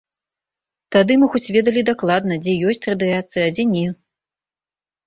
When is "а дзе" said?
3.47-3.71